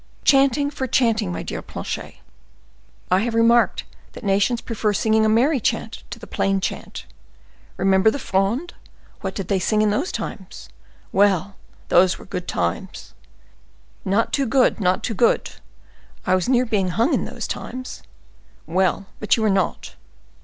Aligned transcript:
Chanting 0.23 0.71
for 0.71 0.87
chanting, 0.87 1.31
my 1.31 1.43
dear 1.43 1.61
Planchet; 1.61 2.15
I 3.11 3.19
have 3.19 3.35
remarked 3.35 3.83
that 4.13 4.23
nations 4.23 4.59
prefer 4.59 4.93
singing 4.93 5.27
a 5.27 5.29
merry 5.29 5.59
chant 5.59 6.03
to 6.09 6.17
the 6.17 6.25
plain 6.25 6.59
chant. 6.59 7.05
Remember 7.77 8.09
the 8.09 8.17
Fronde; 8.17 8.73
what 9.19 9.35
did 9.35 9.47
they 9.47 9.59
sing 9.59 9.83
in 9.83 9.91
those 9.91 10.11
times? 10.11 10.69
Well, 11.11 11.55
those 11.89 12.17
were 12.17 12.25
good 12.25 12.47
times." 12.47 13.13
"Not 14.03 14.33
too 14.33 14.47
good, 14.47 14.79
not 14.79 15.03
too 15.03 15.13
good! 15.13 15.51
I 16.25 16.33
was 16.33 16.49
near 16.49 16.65
being 16.65 16.87
hung 16.87 17.13
in 17.13 17.25
those 17.25 17.45
times." 17.45 18.01
"Well, 18.65 19.05
but 19.19 19.37
you 19.37 19.43
were 19.43 19.51
not." 19.51 19.93